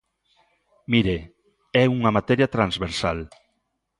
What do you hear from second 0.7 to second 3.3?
Mire, é unha materia transversal.